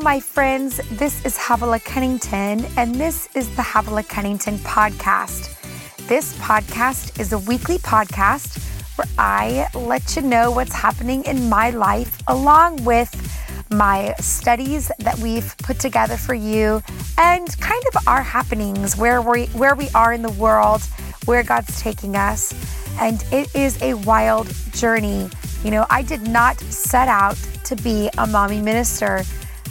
[0.00, 0.80] My friends.
[0.92, 5.56] This is Havilah Cunnington, and this is the Havilah Cunnington podcast.
[6.06, 8.58] This podcast is a weekly podcast
[8.96, 13.10] where I let you know what's happening in my life, along with
[13.70, 16.80] my studies that we've put together for you,
[17.18, 20.82] and kind of our happenings, where we where we are in the world,
[21.24, 22.54] where God's taking us.
[23.00, 25.28] And it is a wild journey.
[25.64, 29.24] You know, I did not set out to be a mommy minister.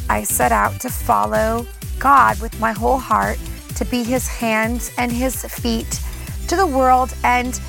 [0.10, 1.68] I set out to follow
[2.00, 3.40] God with my whole heart,
[3.76, 6.02] to be his hands and his feet
[6.48, 7.14] to the world.
[7.24, 7.60] And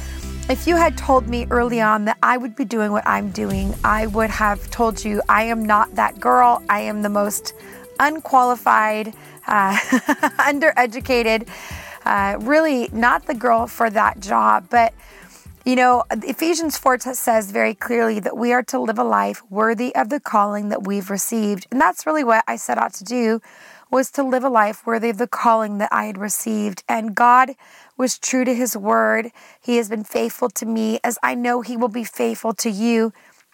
[0.48, 3.74] if you had told me early on that I would be doing what I'm doing,
[3.84, 6.62] I would have told you I am not that girl.
[6.68, 7.52] I am the most
[8.00, 9.12] unqualified,
[9.46, 9.76] uh,
[10.38, 11.48] undereducated,
[12.06, 14.68] uh, really not the girl for that job.
[14.70, 14.94] But
[15.68, 19.94] you know, Ephesians 4 says very clearly that we are to live a life worthy
[19.94, 21.66] of the calling that we've received.
[21.70, 23.42] And that's really what I set out to do
[23.90, 26.84] was to live a life worthy of the calling that I had received.
[26.88, 27.50] And God
[27.98, 29.30] was true to his word.
[29.60, 33.12] He has been faithful to me as I know he will be faithful to you.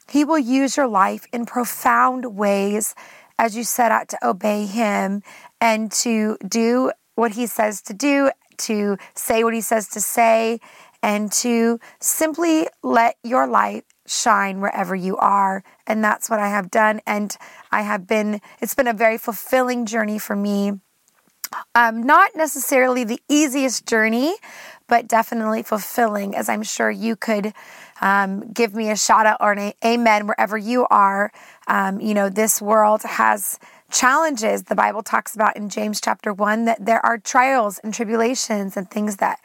[0.08, 2.94] He will use your life in profound ways
[3.40, 5.24] as you set out to obey him
[5.60, 10.60] and to do what he says to do, to say what he says to say,
[11.04, 15.62] and to simply let your light shine wherever you are.
[15.86, 17.02] And that's what I have done.
[17.06, 17.36] And
[17.70, 20.80] I have been, it's been a very fulfilling journey for me.
[21.74, 24.34] Um, not necessarily the easiest journey,
[24.88, 27.52] but definitely fulfilling, as I'm sure you could
[28.00, 31.30] um, give me a shout out or an amen wherever you are.
[31.68, 33.58] Um, you know, this world has
[33.90, 34.64] challenges.
[34.64, 38.90] The Bible talks about in James chapter 1 that there are trials and tribulations and
[38.90, 39.38] things that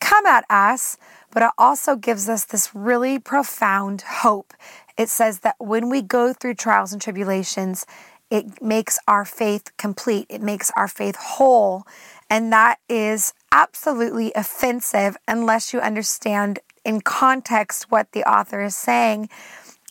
[0.00, 0.96] come at us,
[1.30, 4.54] but it also gives us this really profound hope.
[4.96, 7.84] It says that when we go through trials and tribulations,
[8.30, 11.84] it makes our faith complete, it makes our faith whole.
[12.30, 19.28] And that is absolutely offensive unless you understand in context what the author is saying.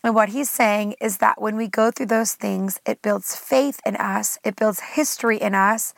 [0.04, 3.80] And what he's saying is that when we go through those things, it builds faith
[3.86, 5.94] in us, it builds history in us,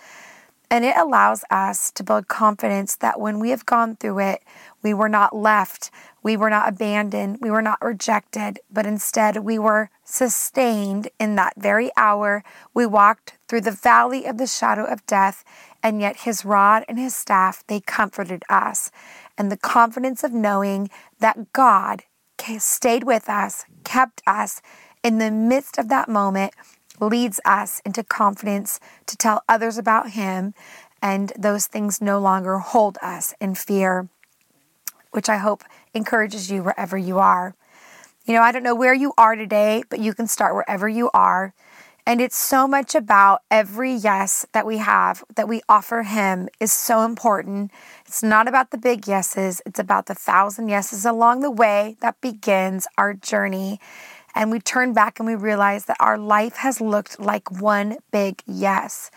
[0.69, 4.43] and it allows us to build confidence that when we have gone through it,
[4.81, 5.91] we were not left,
[6.23, 11.53] we were not abandoned, we were not rejected, but instead we were sustained in that
[11.57, 12.43] very hour.
[12.73, 15.43] We walked through the valley of the shadow of death,
[15.83, 18.91] and yet his rod and his staff, they comforted us.
[19.37, 20.89] And the confidence of knowing
[21.19, 22.03] that God
[22.59, 24.61] stayed with us, kept us
[25.03, 26.53] in the midst of that moment
[26.99, 30.53] leads us into confidence to tell others about Him,
[31.01, 34.07] and those things no longer hold us in fear,
[35.11, 35.63] which I hope
[35.93, 37.55] encourages you wherever you are.
[38.25, 41.11] You know, I don't know where you are today, but you can start wherever you
[41.13, 41.53] are.
[42.07, 46.71] And it's so much about every yes that we have, that we offer Him is
[46.71, 47.71] so important.
[48.05, 52.21] It's not about the big yeses, it's about the thousand yeses along the way that
[52.21, 53.79] begins our journey
[54.35, 58.43] and we turn back and we realize that our life has looked like one big
[58.45, 59.09] yes.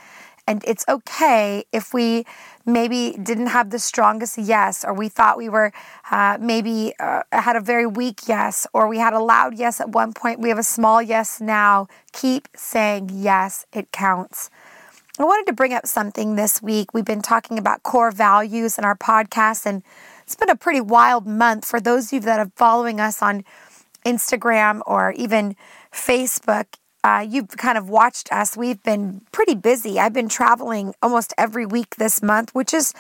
[0.47, 2.25] And it's okay if we
[2.65, 5.73] maybe didn't have the strongest yes, or we thought we were
[6.11, 9.91] uh, maybe uh, had a very weak yes, or we had a loud yes at
[9.91, 10.41] one point.
[10.41, 11.89] We have a small yes now.
[12.13, 14.49] Keep saying yes, it counts.
[15.19, 16.95] I wanted to bring up something this week.
[16.95, 19.83] We've been talking about core values in our podcast, and
[20.23, 23.45] it's been a pretty wild month for those of you that are following us on
[24.05, 25.57] Instagram or even
[25.93, 26.67] Facebook,
[27.05, 28.57] uh, you've kind of watched us.
[28.57, 30.01] We've been pretty busy.
[30.01, 32.93] I've been traveling almost every week this month, which is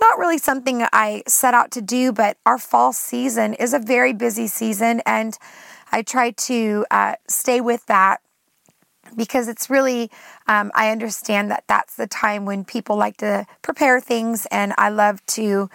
[0.00, 4.12] not really something I set out to do, but our fall season is a very
[4.12, 5.38] busy season, and
[5.90, 8.20] I try to uh, stay with that
[9.16, 10.10] because it's really,
[10.46, 14.90] um, I understand that that's the time when people like to prepare things, and I
[14.90, 15.70] love to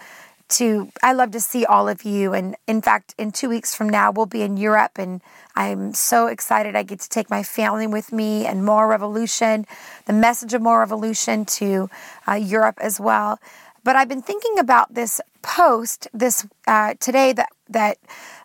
[0.52, 3.88] to I love to see all of you and in fact in 2 weeks from
[3.88, 5.20] now we'll be in Europe and
[5.56, 9.66] I'm so excited I get to take my family with me and more revolution
[10.06, 11.88] the message of more revolution to
[12.28, 13.38] uh, Europe as well
[13.84, 17.98] but I've been thinking about this post this uh, today that that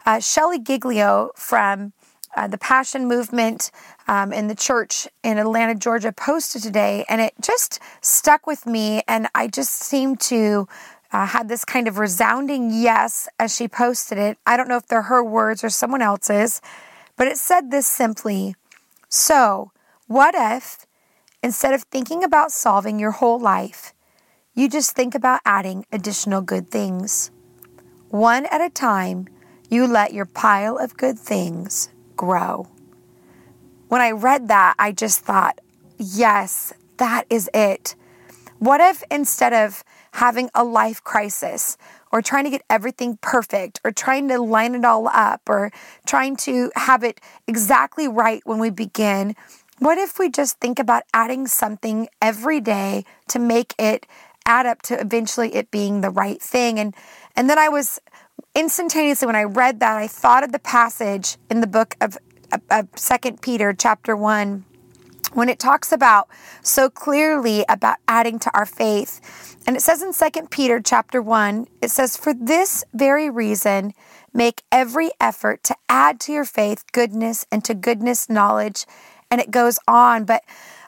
[0.06, 1.94] uh, Shelley Giglio from
[2.36, 3.72] uh, the Passion Movement
[4.08, 9.02] um, in the church in Atlanta, Georgia, posted today, and it just stuck with me.
[9.08, 10.68] And I just seem to
[11.12, 14.38] uh, had this kind of resounding yes as she posted it.
[14.46, 16.62] I don't know if they're her words or someone else's,
[17.16, 18.56] but it said this simply
[19.10, 19.72] So,
[20.08, 20.86] what if
[21.42, 23.94] instead of thinking about solving your whole life,
[24.54, 27.32] you just think about adding additional good things?
[28.10, 29.28] One at a time,
[29.70, 32.68] you let your pile of good things grow.
[33.88, 35.60] When I read that, I just thought,
[35.98, 37.96] yes, that is it?
[38.60, 39.84] What if instead of
[40.14, 41.78] having a life crisis
[42.12, 45.72] or trying to get everything perfect or trying to line it all up or
[46.06, 49.36] trying to have it exactly right when we begin,
[49.80, 54.06] what if we just think about adding something every day to make it
[54.46, 56.80] add up to eventually it being the right thing?
[56.80, 56.96] And
[57.36, 58.00] and then I was
[58.56, 62.18] instantaneously when I read that, I thought of the passage in the book of,
[62.72, 64.66] of Second Peter, chapter one,
[65.34, 66.28] when it talks about
[66.62, 69.58] so clearly about adding to our faith.
[69.68, 73.94] And it says in Second Peter chapter 1, it says, For this very reason,
[74.34, 78.86] make every effort to add to your faith goodness and to goodness knowledge.
[79.30, 80.26] And it goes on.
[80.26, 80.44] But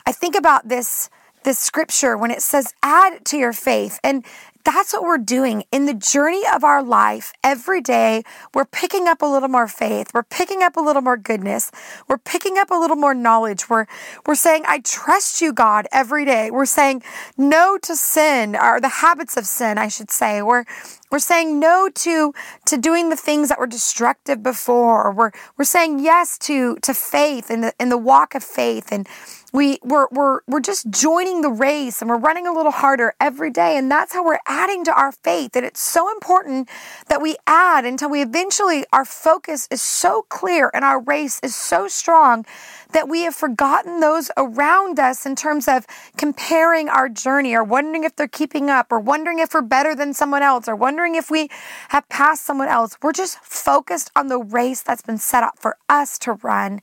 [0.05, 1.09] I think about this
[1.43, 4.25] this scripture when it says add to your faith and
[4.63, 8.23] that's what we're doing in the journey of our life every day.
[8.53, 10.11] We're picking up a little more faith.
[10.13, 11.71] We're picking up a little more goodness.
[12.07, 13.69] We're picking up a little more knowledge.
[13.69, 13.85] We're,
[14.25, 16.51] we're saying, I trust you, God, every day.
[16.51, 17.03] We're saying
[17.37, 20.41] no to sin or the habits of sin, I should say.
[20.41, 20.65] We're,
[21.11, 22.33] we're saying no to,
[22.65, 25.11] to doing the things that were destructive before.
[25.11, 28.91] We're, we're saying yes to, to faith and the, in the walk of faith.
[28.91, 29.07] And
[29.51, 33.49] we, we're, we're, we're just joining the race and we're running a little harder every
[33.49, 33.77] day.
[33.77, 35.55] And that's how we're adding to our faith.
[35.55, 36.67] And it's so important
[37.07, 41.55] that we add until we eventually, our focus is so clear and our race is
[41.55, 42.45] so strong
[42.91, 45.85] that we have forgotten those around us in terms of
[46.17, 50.13] comparing our journey or wondering if they're keeping up or wondering if we're better than
[50.13, 51.47] someone else or wondering if we
[51.89, 52.97] have passed someone else.
[53.03, 56.81] We're just focused on the race that's been set up for us to run.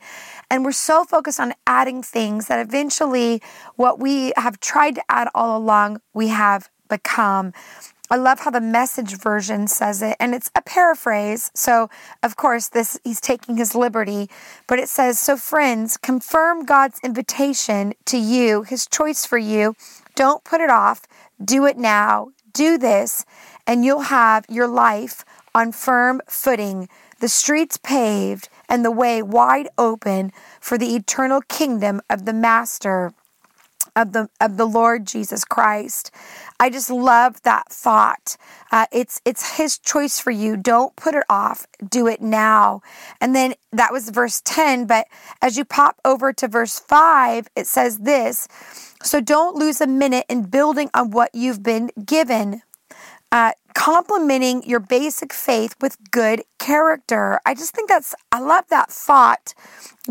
[0.49, 3.43] And we're so focused on adding things that eventually
[3.75, 7.53] what we have tried to add all along, we have become.
[8.09, 11.51] I love how the message version says it, and it's a paraphrase.
[11.55, 11.91] So,
[12.23, 14.31] of course, this he's taking his liberty,
[14.69, 19.75] but it says, So, friends, confirm God's invitation to you, his choice for you.
[20.15, 21.03] Don't put it off.
[21.45, 22.29] Do it now.
[22.53, 23.25] Do this,
[23.67, 26.89] and you'll have your life on firm footing,
[27.21, 33.13] the streets paved, and the way wide open for the eternal kingdom of the Master
[33.97, 36.11] of the of the Lord Jesus Christ.
[36.59, 38.37] I just love that thought.
[38.73, 40.57] Uh, it's it's His choice for you.
[40.57, 41.67] Don't put it off.
[41.87, 42.81] Do it now.
[43.21, 44.87] And then that was verse ten.
[44.87, 45.07] But
[45.43, 48.49] as you pop over to verse five, it says this.
[49.03, 52.63] So don't lose a minute in building on what you've been given.
[53.31, 57.39] Uh, complementing your basic faith with good character.
[57.45, 59.53] I just think that's, I love that thought.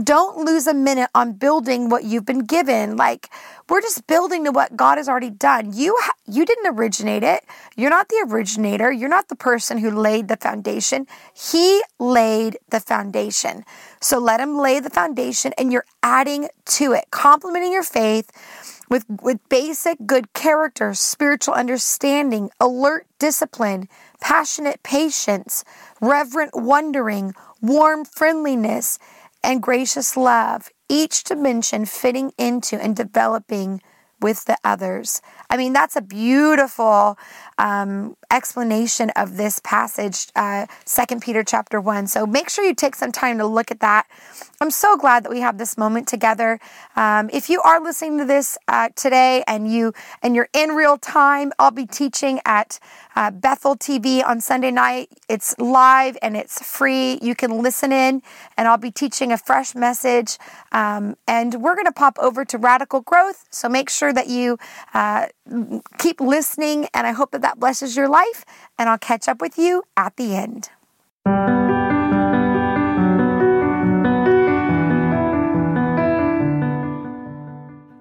[0.01, 2.95] Don't lose a minute on building what you've been given.
[2.95, 3.27] Like,
[3.67, 5.73] we're just building to what God has already done.
[5.73, 5.97] You,
[6.27, 7.43] you didn't originate it.
[7.75, 8.91] You're not the originator.
[8.91, 11.07] You're not the person who laid the foundation.
[11.33, 13.65] He laid the foundation.
[13.99, 18.29] So let him lay the foundation and you're adding to it, complementing your faith
[18.89, 23.87] with, with basic good character, spiritual understanding, alert discipline,
[24.21, 25.63] passionate patience,
[26.01, 28.99] reverent wondering, warm friendliness,
[29.43, 33.81] and gracious love, each dimension fitting into and developing
[34.21, 35.21] with the others.
[35.49, 37.17] I mean, that's a beautiful
[37.57, 42.07] um, explanation of this passage, uh, Second Peter chapter one.
[42.07, 44.07] So make sure you take some time to look at that.
[44.61, 46.59] I'm so glad that we have this moment together.
[46.95, 50.97] Um, if you are listening to this uh, today and you and you're in real
[50.97, 52.79] time, I'll be teaching at
[53.15, 55.09] uh, Bethel TV on Sunday night.
[55.29, 57.19] It's live and it's free.
[57.21, 58.21] You can listen in,
[58.57, 60.37] and I'll be teaching a fresh message.
[60.71, 63.45] Um, and we're going to pop over to Radical Growth.
[63.49, 64.57] So make sure that you
[64.93, 65.27] uh,
[65.99, 68.45] keep listening, and I hope that that blesses your life.
[68.77, 70.69] And I'll catch up with you at the end.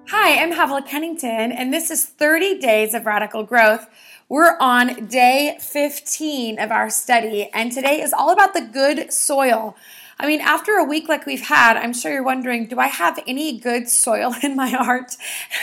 [0.07, 3.87] Hi, I'm Havilah Cunnington, and this is 30 Days of Radical Growth.
[4.27, 9.75] We're on day 15 of our study, and today is all about the good soil.
[10.17, 13.19] I mean, after a week like we've had, I'm sure you're wondering, do I have
[13.27, 15.15] any good soil in my heart?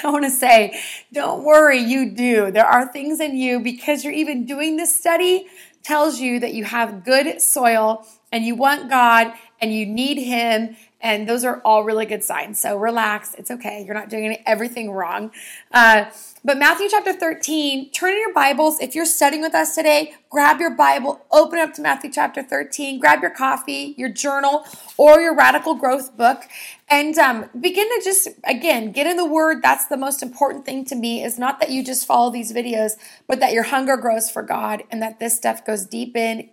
[0.04, 0.78] I want to say,
[1.12, 2.50] don't worry, you do.
[2.50, 5.46] There are things in you because you're even doing this study
[5.82, 10.76] tells you that you have good soil and you want God and you need Him.
[11.02, 12.60] And those are all really good signs.
[12.60, 13.34] So relax.
[13.34, 13.82] It's okay.
[13.84, 15.32] You're not doing everything wrong.
[15.72, 16.06] Uh,
[16.44, 18.80] but Matthew chapter 13, turn in your Bibles.
[18.80, 22.98] If you're studying with us today, grab your Bible, open up to Matthew chapter 13,
[22.98, 24.64] grab your coffee, your journal,
[24.96, 26.42] or your radical growth book,
[26.88, 29.62] and um, begin to just, again, get in the Word.
[29.62, 32.92] That's the most important thing to me is not that you just follow these videos,
[33.28, 36.50] but that your hunger grows for God and that this stuff goes deep in,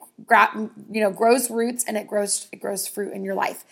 [0.91, 3.65] you know, grows roots and it grows, it grows fruit in your life.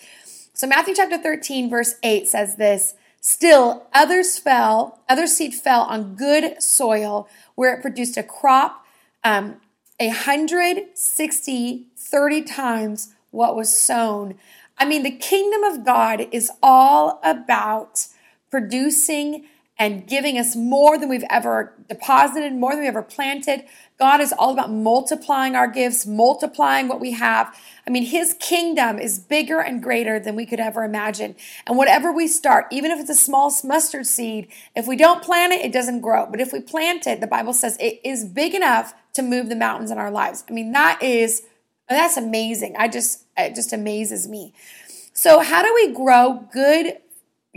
[0.58, 6.16] So Matthew chapter 13, verse 8 says this, Still, others fell, other seed fell on
[6.16, 8.84] good soil where it produced a crop
[9.24, 9.58] um,
[10.00, 14.34] 160, 30 times what was sown.
[14.80, 18.08] I mean, the kingdom of God is all about
[18.50, 19.46] producing
[19.80, 23.64] and giving us more than we've ever deposited, more than we ever planted.
[24.00, 27.56] God is all about multiplying our gifts, multiplying what we have.
[27.86, 31.36] I mean, His kingdom is bigger and greater than we could ever imagine.
[31.68, 35.54] And whatever we start, even if it's a small mustard seed, if we don't plant
[35.54, 36.26] it, it doesn't grow.
[36.26, 39.56] But if we plant it, the Bible says it is big enough to move the
[39.56, 40.44] mountains in our lives.
[40.50, 41.44] I mean, that is,
[41.88, 42.76] that's amazing.
[42.78, 44.54] I just, it just amazes me.
[45.14, 46.98] So, how do we grow good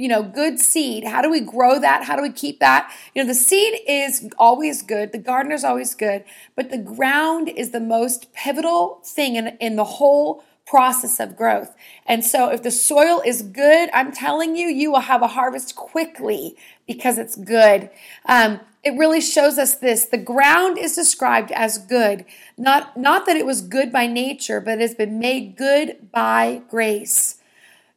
[0.00, 1.04] you know, good seed.
[1.04, 2.04] How do we grow that?
[2.04, 2.90] How do we keep that?
[3.14, 5.12] You know, the seed is always good.
[5.12, 6.24] The gardener is always good,
[6.56, 11.74] but the ground is the most pivotal thing in, in the whole process of growth.
[12.06, 15.76] And so if the soil is good, I'm telling you, you will have a harvest
[15.76, 17.90] quickly because it's good.
[18.24, 20.06] Um, it really shows us this.
[20.06, 22.24] The ground is described as good.
[22.56, 26.62] Not, not that it was good by nature, but it has been made good by
[26.70, 27.36] grace.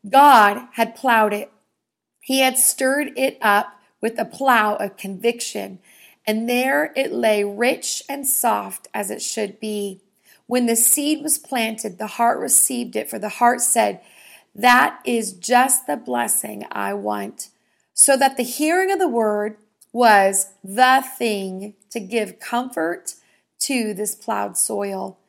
[0.10, 1.50] God had plowed it.
[2.24, 5.80] He had stirred it up with a plow of conviction,
[6.26, 10.00] and there it lay rich and soft as it should be.
[10.48, 14.00] When the seed was planted, the heart received it, for the heart said,
[14.56, 17.50] That is just the blessing I want.
[17.94, 19.58] So that the hearing of the word
[19.92, 23.16] was the thing to give comfort
[23.60, 25.20] to this plowed soil.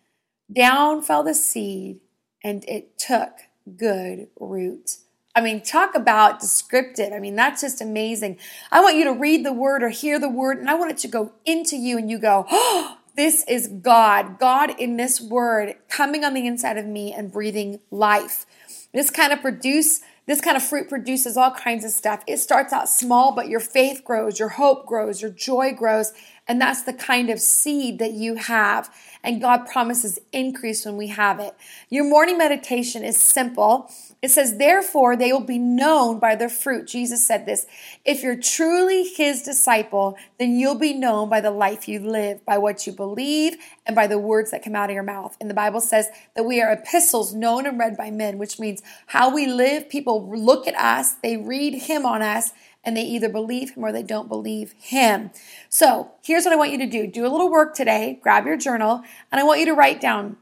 [0.53, 1.99] Down fell the seed,
[2.45, 3.33] and it took
[3.77, 4.99] good root.
[5.37, 7.13] I mean, talk about descriptive.
[7.13, 8.39] I mean, that's just amazing.
[8.71, 10.99] I want you to read the word or hear the word, and I want it
[10.99, 15.77] to go into you, and you go, oh, this is God, God in this word
[15.89, 18.47] coming on the inside of me and breathing life.
[18.93, 22.23] This kind of produce, this kind of fruit produces all kinds of stuff.
[22.29, 26.13] It starts out small, but your faith grows, your hope grows, your joy grows,
[26.47, 28.95] and that's the kind of seed that you have.
[29.23, 31.55] And God promises increase when we have it.
[31.89, 33.91] Your morning meditation is simple.
[34.21, 36.87] It says, Therefore, they will be known by their fruit.
[36.87, 37.65] Jesus said this.
[38.05, 42.59] If you're truly his disciple, then you'll be known by the life you live, by
[42.59, 45.37] what you believe, and by the words that come out of your mouth.
[45.41, 48.83] And the Bible says that we are epistles known and read by men, which means
[49.07, 49.89] how we live.
[49.89, 52.53] People look at us, they read him on us,
[52.85, 55.31] and they either believe him or they don't believe him.
[55.69, 58.57] So here's what I want you to do do a little work today, grab your
[58.57, 60.37] journal, and I want you to write down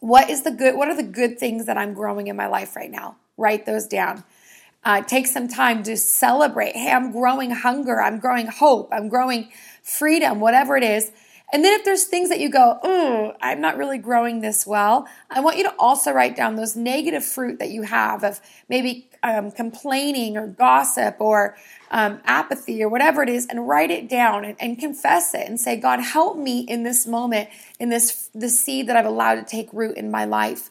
[0.00, 2.74] what is the good, what are the good things that I'm growing in my life
[2.74, 3.16] right now?
[3.36, 4.24] Write those down.
[4.84, 6.74] Uh, take some time to celebrate.
[6.74, 8.02] Hey, I'm growing hunger.
[8.02, 8.88] I'm growing hope.
[8.92, 9.50] I'm growing
[9.82, 11.12] freedom, whatever it is.
[11.52, 15.06] And then if there's things that you go, oh, I'm not really growing this well,
[15.30, 19.08] I want you to also write down those negative fruit that you have of maybe
[19.22, 21.56] um, complaining or gossip or
[21.90, 25.60] um, apathy or whatever it is, and write it down and, and confess it and
[25.60, 27.48] say, God, help me in this moment,
[27.78, 30.70] in this the seed that I've allowed to take root in my life.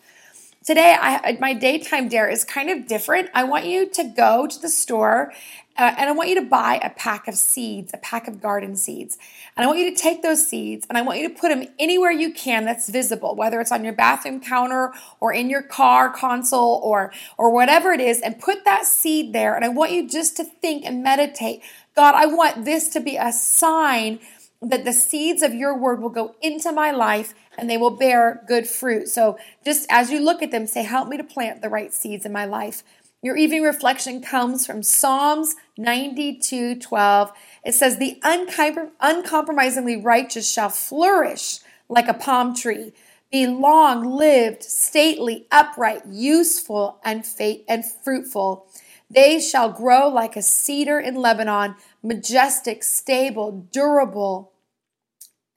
[0.64, 3.32] Today, I, my daytime dare is kind of different.
[3.34, 5.34] I want you to go to the store
[5.76, 8.76] uh, and I want you to buy a pack of seeds, a pack of garden
[8.76, 9.18] seeds.
[9.58, 11.68] And I want you to take those seeds and I want you to put them
[11.80, 16.12] anywhere you can that's visible, whether it's on your bathroom counter or in your car
[16.12, 19.56] console or, or whatever it is, and put that seed there.
[19.56, 21.64] And I want you just to think and meditate.
[21.96, 24.20] God, I want this to be a sign
[24.62, 28.44] that the seeds of your word will go into my life and they will bear
[28.48, 29.08] good fruit.
[29.08, 32.26] So just as you look at them, say, Help me to plant the right seeds
[32.26, 32.84] in my life.
[33.24, 37.32] Your evening reflection comes from Psalms 92 12.
[37.64, 42.94] It says, The uncompromisingly righteous shall flourish like a palm tree,
[43.32, 47.26] be long lived, stately, upright, useful, and,
[47.68, 48.66] and fruitful.
[49.10, 54.52] They shall grow like a cedar in Lebanon, majestic, stable, durable,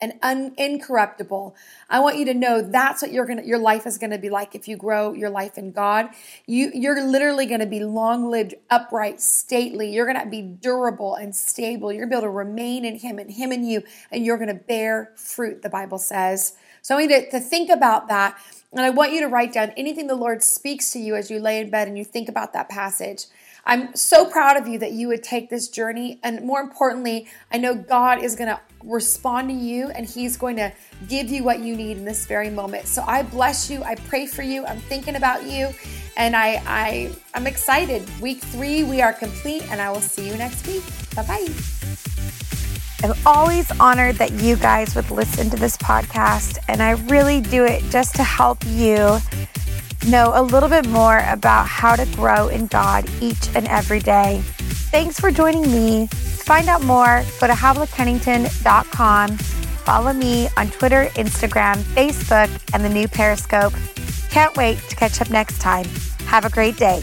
[0.00, 1.56] and un- incorruptible.
[1.88, 4.68] I want you to know that's what gonna your life is gonna be like if
[4.68, 6.10] you grow your life in God.
[6.46, 9.92] You you're literally gonna be long lived, upright, stately.
[9.92, 11.90] You're gonna be durable and stable.
[11.90, 14.54] You're gonna be able to remain in Him and Him in you, and you're gonna
[14.54, 15.62] bear fruit.
[15.62, 16.54] The Bible says.
[16.82, 18.36] So I want you to, to think about that,
[18.70, 21.40] and I want you to write down anything the Lord speaks to you as you
[21.40, 23.24] lay in bed and you think about that passage.
[23.66, 26.20] I'm so proud of you that you would take this journey.
[26.22, 30.56] And more importantly, I know God is going to respond to you and He's going
[30.56, 30.72] to
[31.08, 32.86] give you what you need in this very moment.
[32.86, 33.82] So I bless you.
[33.82, 34.66] I pray for you.
[34.66, 35.70] I'm thinking about you.
[36.16, 38.02] And I, I, I'm excited.
[38.20, 40.84] Week three, we are complete, and I will see you next week.
[41.16, 41.48] Bye bye.
[43.02, 47.64] I'm always honored that you guys would listen to this podcast, and I really do
[47.64, 49.18] it just to help you
[50.06, 54.42] know a little bit more about how to grow in God each and every day.
[54.90, 56.06] Thanks for joining me.
[56.08, 59.36] To find out more, go to havilahcunnington.com.
[59.38, 63.74] Follow me on Twitter, Instagram, Facebook, and the new Periscope.
[64.30, 65.86] Can't wait to catch up next time.
[66.26, 67.02] Have a great day.